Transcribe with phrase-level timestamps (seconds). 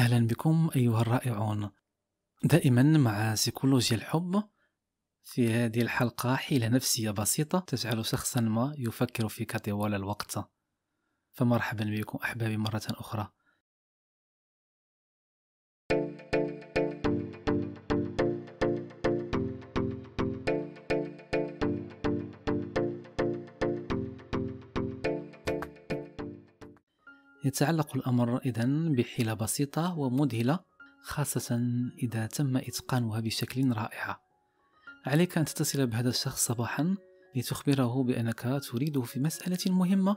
[0.00, 1.70] أهلا بكم أيها الرائعون.
[2.44, 4.42] دائما مع سيكولوجيا الحب
[5.22, 10.38] في هذه الحلقة حيلة نفسية بسيطة تجعل شخصا ما يفكر فيك طوال الوقت.
[11.32, 13.30] فمرحبا بكم أحبابي مرة أخرى.
[27.44, 30.60] يتعلق الأمر إذن بحيلة بسيطة ومذهلة
[31.02, 31.60] خاصة
[32.02, 34.20] إذا تم إتقانها بشكل رائع.
[35.06, 36.96] عليك أن تتصل بهذا الشخص صباحا
[37.36, 40.16] لتخبره بأنك تريده في مسألة مهمة.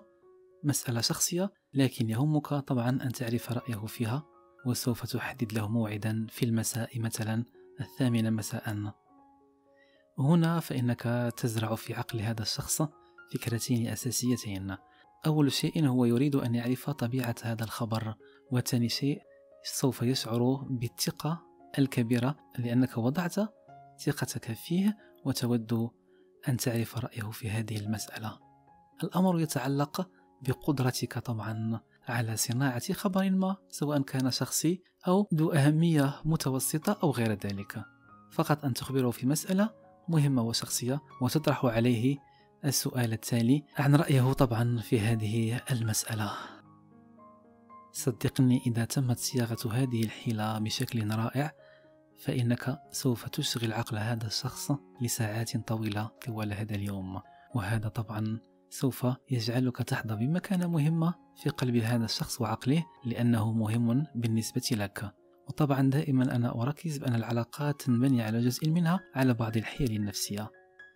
[0.64, 4.24] مسألة شخصية لكن يهمك طبعا أن تعرف رأيه فيها
[4.66, 7.46] وسوف تحدد له موعدا في المساء مثلا
[7.82, 8.94] الثامنة مساء.
[10.20, 12.82] هنا فإنك تزرع في عقل هذا الشخص
[13.34, 14.78] فكرتين أساسيتين.
[15.26, 18.16] أول شيء هو يريد أن يعرف طبيعة هذا الخبر
[18.52, 19.22] وثاني شيء
[19.64, 21.42] سوف يشعر بالثقة
[21.80, 23.36] الكبيرة لأنك وضعت
[24.06, 25.90] ثقتك فيه وتود
[26.48, 28.40] أن تعرف رأيه في هذه المسألة.
[29.04, 30.10] الأمر يتعلق
[30.42, 37.32] بقدرتك طبعا على صناعة خبر ما سواء كان شخصي أو ذو أهمية متوسطة أو غير
[37.32, 37.86] ذلك.
[38.32, 39.70] فقط أن تخبره في مسألة
[40.08, 42.18] مهمة وشخصية وتطرح عليه
[42.66, 46.32] السؤال التالي عن رأيه طبعا في هذه المسألة.
[47.92, 51.52] صدقني إذا تمت صياغة هذه الحيلة بشكل رائع
[52.20, 57.22] فإنك سوف تشغل عقل هذا الشخص لساعات طويلة طوال هذا اليوم.
[57.56, 64.70] وهذا طبعا سوف يجعلك تحظى بمكانة مهمة في قلب هذا الشخص وعقله لأنه مهم بالنسبة
[64.72, 65.14] لك.
[65.48, 70.52] وطبعا دائما أنا أركز بأن العلاقات تنبني على جزء منها على بعض الحيل النفسية.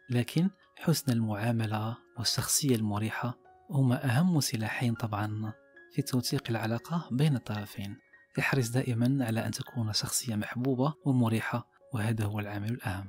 [0.09, 0.49] لكن
[0.79, 3.37] حسن المعاملة والشخصية المريحة
[3.69, 5.53] هما أهم سلاحين طبعا
[5.93, 7.97] في توثيق العلاقة بين الطرفين
[8.39, 13.05] احرص دائما على أن تكون شخصية محبوبة ومريحة وهذا هو العامل الأهم.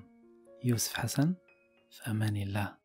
[0.64, 1.34] يوسف حسن
[1.90, 2.76] في أمان الله.